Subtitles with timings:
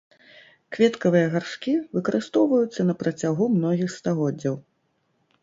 [0.77, 4.55] Кветкавыя гаршкі выкарыстоўваюцца на працягу многіх стагоддзяў.